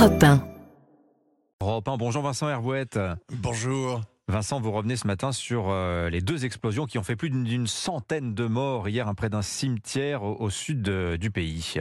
Europe 0.00 0.22
1. 0.22 0.40
Europe 1.60 1.88
1, 1.88 1.96
bonjour 1.98 2.22
Vincent 2.22 2.48
Herbouette. 2.48 2.98
Bonjour. 3.34 4.00
Vincent, 4.30 4.60
vous 4.60 4.70
revenez 4.70 4.96
ce 4.96 5.08
matin 5.08 5.32
sur 5.32 5.70
euh, 5.70 6.08
les 6.08 6.20
deux 6.20 6.44
explosions 6.44 6.86
qui 6.86 6.98
ont 6.98 7.02
fait 7.02 7.16
plus 7.16 7.30
d'une- 7.30 7.66
centaine 7.66 8.32
de 8.34 8.46
morts 8.46 8.88
hier 8.88 9.12
près 9.16 9.28
d'un 9.28 9.42
cimetière 9.42 10.22
au, 10.22 10.50
sud 10.50 10.82
de- 10.82 11.16
du 11.20 11.30
pays. 11.32 11.74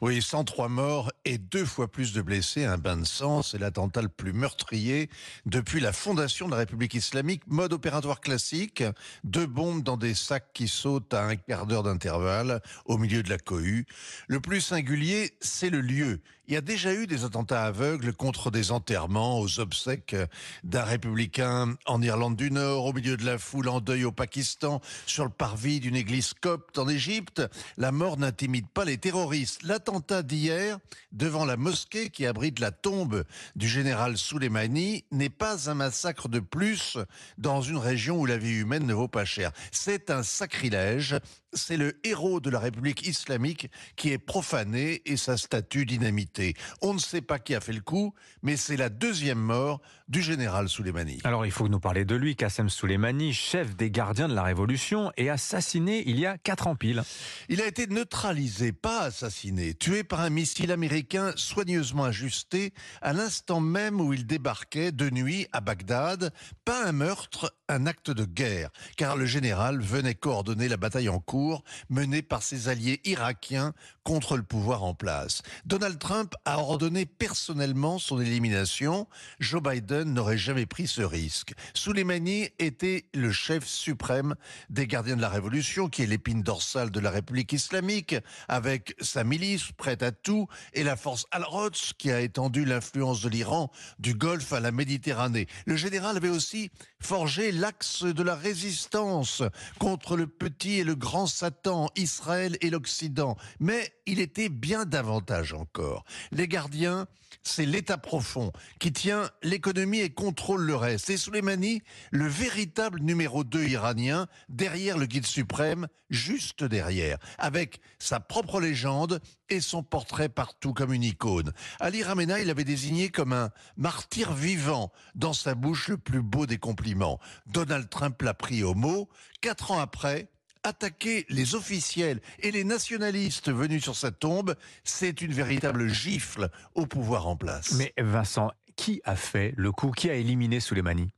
Oui, 0.00 0.22
103 0.22 0.68
morts 0.68 1.12
et 1.26 1.36
deux 1.36 1.64
fois 1.66 1.86
plus 1.88 2.12
de 2.14 2.22
blessés, 2.22 2.64
un 2.64 2.78
bain 2.78 2.96
de 2.96 3.04
sang. 3.04 3.42
C'est 3.42 3.58
l'attentat 3.58 4.00
le 4.02 4.08
plus 4.08 4.32
meurtrier 4.32 5.10
depuis 5.44 5.80
la 5.80 5.92
fondation 5.92 6.46
de 6.46 6.52
la 6.52 6.58
République 6.58 6.94
islamique. 6.94 7.42
Mode 7.48 7.74
opératoire 7.74 8.20
classique, 8.20 8.82
deux 9.22 9.46
bombes 9.46 9.82
dans 9.82 9.96
des 9.98 10.14
sacs 10.14 10.52
qui 10.54 10.68
sautent 10.68 11.12
à 11.12 11.24
un 11.26 11.36
quart 11.36 11.66
d'heure 11.66 11.82
d'intervalle 11.82 12.60
au 12.86 12.96
milieu 12.96 13.22
de 13.22 13.28
la 13.28 13.38
cohue. 13.38 13.84
Le 14.26 14.40
plus 14.40 14.60
singulier, 14.62 15.32
c'est 15.40 15.70
le 15.70 15.80
lieu. 15.82 16.20
Il 16.46 16.52
y 16.52 16.58
a 16.58 16.60
déjà 16.60 16.92
eu 16.92 17.06
des 17.06 17.24
attentats 17.24 17.64
aveugles 17.64 18.12
contre 18.12 18.50
des 18.50 18.70
enterrements 18.70 19.40
aux 19.40 19.60
obsèques 19.60 20.14
d'un 20.62 20.82
républicain 20.84 21.73
en 21.86 22.02
Irlande 22.02 22.36
du 22.36 22.50
Nord, 22.50 22.86
au 22.86 22.92
milieu 22.92 23.16
de 23.16 23.24
la 23.24 23.38
foule 23.38 23.68
en 23.68 23.80
deuil 23.80 24.04
au 24.04 24.12
Pakistan, 24.12 24.80
sur 25.06 25.24
le 25.24 25.30
parvis 25.30 25.80
d'une 25.80 25.96
église 25.96 26.34
copte 26.34 26.78
en 26.78 26.88
Égypte. 26.88 27.42
La 27.76 27.92
mort 27.92 28.16
n'intimide 28.16 28.68
pas 28.68 28.84
les 28.84 28.98
terroristes. 28.98 29.62
L'attentat 29.62 30.22
d'hier 30.22 30.78
devant 31.12 31.44
la 31.44 31.56
mosquée 31.56 32.10
qui 32.10 32.26
abrite 32.26 32.60
la 32.60 32.70
tombe 32.70 33.24
du 33.56 33.68
général 33.68 34.16
Soleimani 34.16 35.04
n'est 35.10 35.28
pas 35.30 35.70
un 35.70 35.74
massacre 35.74 36.28
de 36.28 36.40
plus 36.40 36.98
dans 37.38 37.62
une 37.62 37.78
région 37.78 38.18
où 38.20 38.26
la 38.26 38.36
vie 38.36 38.60
humaine 38.60 38.86
ne 38.86 38.94
vaut 38.94 39.08
pas 39.08 39.24
cher. 39.24 39.52
C'est 39.72 40.10
un 40.10 40.22
sacrilège. 40.22 41.16
C'est 41.54 41.76
le 41.76 41.98
héros 42.04 42.40
de 42.40 42.50
la 42.50 42.58
République 42.58 43.06
islamique 43.06 43.70
qui 43.96 44.10
est 44.10 44.18
profané 44.18 45.02
et 45.06 45.16
sa 45.16 45.36
statue 45.36 45.86
dynamitée. 45.86 46.54
On 46.82 46.94
ne 46.94 46.98
sait 46.98 47.20
pas 47.22 47.38
qui 47.38 47.54
a 47.54 47.60
fait 47.60 47.72
le 47.72 47.80
coup, 47.80 48.14
mais 48.42 48.56
c'est 48.56 48.76
la 48.76 48.88
deuxième 48.88 49.38
mort 49.38 49.80
du 50.08 50.20
général 50.20 50.68
Soleimani. 50.68 51.20
Alors 51.24 51.46
il 51.46 51.52
faut 51.52 51.68
nous 51.68 51.80
parler 51.80 52.04
de 52.04 52.14
lui, 52.14 52.36
Qassem 52.36 52.68
Soleimani, 52.68 53.32
chef 53.32 53.76
des 53.76 53.90
gardiens 53.90 54.28
de 54.28 54.34
la 54.34 54.42
Révolution 54.42 55.12
et 55.16 55.30
assassiné 55.30 56.02
il 56.06 56.18
y 56.18 56.26
a 56.26 56.36
quatre 56.36 56.66
ans 56.66 56.76
pile. 56.76 57.02
Il 57.48 57.62
a 57.62 57.66
été 57.66 57.86
neutralisé, 57.86 58.72
pas 58.72 59.02
assassiné, 59.02 59.74
tué 59.74 60.04
par 60.04 60.20
un 60.20 60.30
missile 60.30 60.72
américain 60.72 61.32
soigneusement 61.36 62.04
ajusté 62.04 62.72
à 63.00 63.12
l'instant 63.12 63.60
même 63.60 64.00
où 64.00 64.12
il 64.12 64.26
débarquait 64.26 64.92
de 64.92 65.08
nuit 65.08 65.46
à 65.52 65.60
Bagdad. 65.60 66.32
Pas 66.64 66.86
un 66.86 66.92
meurtre, 66.92 67.54
un 67.68 67.86
acte 67.86 68.10
de 68.10 68.24
guerre, 68.24 68.70
car 68.96 69.16
le 69.16 69.26
général 69.26 69.80
venait 69.80 70.14
coordonner 70.14 70.68
la 70.68 70.76
bataille 70.76 71.08
en 71.08 71.20
cours 71.20 71.43
menée 71.88 72.22
par 72.22 72.42
ses 72.42 72.68
alliés 72.68 73.00
irakiens 73.04 73.72
contre 74.02 74.36
le 74.36 74.42
pouvoir 74.42 74.84
en 74.84 74.94
place. 74.94 75.42
Donald 75.64 75.98
Trump 75.98 76.34
a 76.44 76.58
ordonné 76.58 77.06
personnellement 77.06 77.98
son 77.98 78.20
élimination. 78.20 79.08
Joe 79.40 79.62
Biden 79.62 80.12
n'aurait 80.12 80.38
jamais 80.38 80.66
pris 80.66 80.86
ce 80.86 81.02
risque. 81.02 81.54
Soleimani 81.72 82.48
était 82.58 83.06
le 83.14 83.32
chef 83.32 83.66
suprême 83.66 84.34
des 84.68 84.86
gardiens 84.86 85.16
de 85.16 85.22
la 85.22 85.28
Révolution, 85.28 85.88
qui 85.88 86.02
est 86.02 86.06
l'épine 86.06 86.42
dorsale 86.42 86.90
de 86.90 87.00
la 87.00 87.10
République 87.10 87.52
islamique, 87.52 88.14
avec 88.48 88.94
sa 89.00 89.24
milice 89.24 89.72
prête 89.72 90.02
à 90.02 90.12
tout 90.12 90.48
et 90.74 90.84
la 90.84 90.96
force 90.96 91.26
Al-Rods 91.30 91.94
qui 91.98 92.10
a 92.10 92.20
étendu 92.20 92.64
l'influence 92.64 93.22
de 93.22 93.28
l'Iran 93.28 93.70
du 93.98 94.14
Golfe 94.14 94.52
à 94.52 94.60
la 94.60 94.70
Méditerranée. 94.70 95.46
Le 95.66 95.76
général 95.76 96.16
avait 96.16 96.28
aussi 96.28 96.70
forgé 97.00 97.52
l'axe 97.52 98.04
de 98.04 98.22
la 98.22 98.34
résistance 98.34 99.42
contre 99.78 100.16
le 100.16 100.26
petit 100.26 100.78
et 100.78 100.84
le 100.84 100.94
grand 100.94 101.26
Satan, 101.34 101.90
Israël 101.96 102.56
et 102.60 102.70
l'Occident. 102.70 103.36
Mais 103.58 103.92
il 104.06 104.20
était 104.20 104.48
bien 104.48 104.84
davantage 104.84 105.52
encore. 105.52 106.04
Les 106.30 106.46
gardiens, 106.46 107.08
c'est 107.42 107.66
l'État 107.66 107.98
profond 107.98 108.52
qui 108.78 108.92
tient 108.92 109.28
l'économie 109.42 109.98
et 109.98 110.10
contrôle 110.10 110.62
le 110.62 110.76
reste. 110.76 111.10
Et 111.10 111.16
Soleimani, 111.16 111.82
le 112.12 112.28
véritable 112.28 113.00
numéro 113.00 113.42
2 113.42 113.64
iranien, 113.64 114.28
derrière 114.48 114.96
le 114.96 115.06
guide 115.06 115.26
suprême, 115.26 115.88
juste 116.08 116.62
derrière, 116.62 117.18
avec 117.38 117.80
sa 117.98 118.20
propre 118.20 118.60
légende 118.60 119.20
et 119.48 119.60
son 119.60 119.82
portrait 119.82 120.28
partout 120.28 120.72
comme 120.72 120.92
une 120.92 121.02
icône. 121.02 121.52
Ali 121.80 122.04
Ramenai 122.04 122.44
l'avait 122.44 122.64
désigné 122.64 123.08
comme 123.08 123.32
un 123.32 123.50
martyr 123.76 124.32
vivant, 124.32 124.92
dans 125.16 125.32
sa 125.32 125.54
bouche 125.54 125.88
le 125.88 125.98
plus 125.98 126.22
beau 126.22 126.46
des 126.46 126.58
compliments. 126.58 127.18
Donald 127.46 127.90
Trump 127.90 128.22
l'a 128.22 128.34
pris 128.34 128.62
au 128.62 128.74
mot. 128.74 129.08
Quatre 129.40 129.72
ans 129.72 129.80
après, 129.80 130.28
attaquer 130.64 131.26
les 131.28 131.54
officiels 131.54 132.20
et 132.40 132.50
les 132.50 132.64
nationalistes 132.64 133.52
venus 133.52 133.84
sur 133.84 133.94
sa 133.94 134.10
tombe, 134.10 134.56
c'est 134.82 135.20
une 135.20 135.32
véritable 135.32 135.88
gifle 135.88 136.50
au 136.74 136.86
pouvoir 136.86 137.28
en 137.28 137.36
place. 137.36 137.72
Mais 137.74 137.92
Vincent, 137.98 138.50
qui 138.76 139.00
a 139.04 139.14
fait 139.14 139.54
le 139.56 139.70
coup 139.70 139.92
Qui 139.92 140.10
a 140.10 140.14
éliminé 140.14 140.58
Soleimani? 140.58 141.10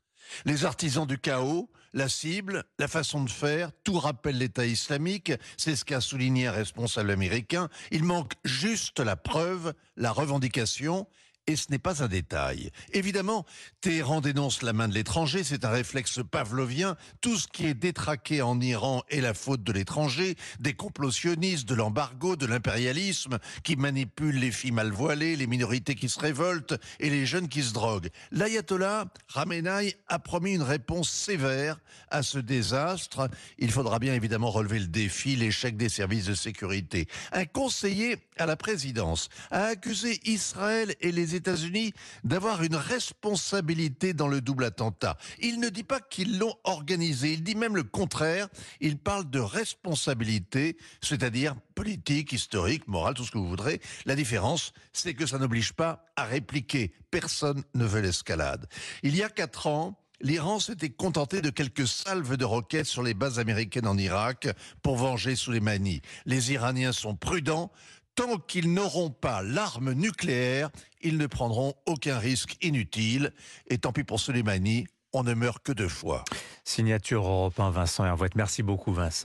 Les 0.45 0.65
artisans 0.65 1.07
du 1.07 1.19
chaos, 1.19 1.71
la 1.93 2.09
cible, 2.09 2.65
la 2.79 2.89
façon 2.89 3.25
de 3.25 3.31
faire, 3.31 3.71
tout 3.84 3.99
rappelle 3.99 4.39
l'État 4.39 4.67
islamique, 4.67 5.33
c'est 5.57 5.77
ce 5.77 5.84
qu'a 5.84 6.01
souligné 6.01 6.49
un 6.49 6.53
responsable 6.53 7.11
américain. 7.11 7.69
Il 7.91 8.05
manque 8.05 8.34
juste 8.45 9.01
la 9.01 9.17
preuve, 9.17 9.73
la 9.97 10.13
revendication. 10.13 11.07
Et 11.49 11.55
ce 11.55 11.67
n'est 11.71 11.79
pas 11.79 12.03
un 12.03 12.09
détail. 12.09 12.71
Évidemment, 12.93 13.47
Téhéran 13.81 14.21
dénonce 14.21 14.62
la 14.62 14.73
main 14.73 14.89
de 14.89 14.95
l'étranger, 14.95 15.45
c'est 15.45 15.65
un 15.65 15.71
réflexe 15.71 16.19
pavlovien. 16.29 16.97
Tout 17.21 17.37
ce 17.37 17.47
qui 17.47 17.67
est 17.67 17.75
détraqué 17.75 18.43
en 18.43 18.61
Iran 18.61 19.05
est 19.11 19.21
la 19.21 19.33
faute 19.33 19.62
de 19.62 19.73
l'étranger, 19.73 20.34
des 20.59 20.75
complots 20.75 21.12
sionistes, 21.12 21.69
de 21.69 21.77
l'embargo, 21.77 22.34
de 22.34 22.47
l'impérialisme, 22.47 23.39
qui 23.62 23.77
manipulent 23.77 24.41
les 24.41 24.51
filles 24.51 24.73
mal 24.73 24.91
voilées, 24.91 25.37
les 25.37 25.47
minorités 25.47 25.95
qui 25.95 26.09
se 26.09 26.19
révoltent 26.19 26.75
et 26.99 27.11
les 27.11 27.27
jeunes 27.27 27.49
qui 27.49 27.63
se 27.63 27.73
droguent. 27.73 28.11
L'ayatollah 28.33 29.07
Khamenei 29.33 29.95
a 30.09 30.19
promis 30.19 30.55
une 30.55 30.63
réponse 30.63 31.11
sévère 31.11 31.78
à 32.11 32.25
ce 32.25 32.39
désastre. 32.39 33.31
Il 33.59 33.71
faudra 33.71 34.01
bien 34.01 34.15
évidemment 34.15 34.51
relever 34.51 34.81
le 34.81 34.89
défi, 34.89 35.37
l'échec 35.37 35.77
des 35.77 35.91
services 35.91 36.27
de 36.27 36.34
sécurité. 36.34 37.07
Un 37.31 37.45
conseiller 37.45 38.17
à 38.37 38.47
la 38.47 38.57
présidence 38.57 39.28
a 39.53 39.67
accusé 39.67 40.21
Israël 40.25 40.95
et 41.01 41.13
les 41.13 41.36
États-Unis 41.37 41.93
d'avoir 42.25 42.63
une 42.63 42.75
responsabilité 42.75 44.13
dans 44.13 44.29
le 44.29 44.41
double 44.41 44.65
attentat. 44.65 45.17
Il 45.41 45.61
ne 45.61 45.69
dit 45.69 45.85
pas 45.85 46.01
qu'ils 46.01 46.39
l'ont 46.39 46.57
organisé, 46.65 47.33
il 47.33 47.45
dit 47.45 47.55
même 47.55 47.77
le 47.77 47.85
contraire. 47.85 48.49
Il 48.81 48.99
parle 48.99 49.31
de 49.31 49.39
responsabilité, 49.39 50.77
c'est-à-dire 51.01 51.55
politique, 51.75 52.33
historique, 52.33 52.89
morale, 52.89 53.15
tout 53.15 53.25
ce 53.25 53.31
que 53.31 53.39
vous 53.39 53.49
voudrez. 53.49 53.81
La 54.07 54.17
différence, 54.17 54.73
c'est 54.93 55.15
que 55.15 55.27
ça 55.27 55.39
n'oblige 55.39 55.73
pas 55.73 56.07
à 56.17 56.25
répliquer. 56.25 56.93
Personne 57.11 57.63
ne 57.75 57.85
veut 57.85 58.01
l'escalade. 58.01 58.67
Il 59.03 59.15
y 59.15 59.23
a 59.23 59.29
quatre 59.29 59.67
ans, 59.67 59.97
L'Iran 60.23 60.61
s'était 60.61 60.89
contenté 60.89 61.43
de 61.43 61.51
quelques 61.51 61.87
salves 61.87 62.39
de 62.39 62.45
roquettes 62.45 62.87
sur 62.87 63.03
les 63.03 63.13
bases 63.13 63.39
américaines 63.39 63.87
en 63.87 63.99
Irak 63.99 64.49
pour 64.83 64.97
venger 64.97 65.37
Soleimani. 65.37 66.01
Les 66.25 66.53
Iraniens 66.53 66.93
sont 66.93 67.15
prudents. 67.15 67.71
Tant 68.16 68.38
qu'ils 68.38 68.72
n'auront 68.72 69.10
pas 69.10 69.43
l'arme 69.43 69.93
nucléaire, 69.93 70.71
ils 71.03 71.19
ne 71.19 71.27
prendront 71.27 71.75
aucun 71.84 72.19
risque 72.19 72.56
inutile. 72.62 73.32
Et 73.69 73.77
tant 73.77 73.93
pis 73.93 74.04
pour 74.04 74.21
Soleimani, 74.21 74.87
on 75.12 75.22
ne 75.22 75.34
meurt 75.34 75.62
que 75.62 75.72
deux 75.72 75.88
fois. 75.88 76.25
Signature 76.65 77.27
Europe 77.27 77.60
1, 77.60 77.71
Vincent 77.71 78.04
Herbouette. 78.06 78.34
Merci 78.34 78.62
beaucoup 78.62 78.93
Vincent. 78.93 79.25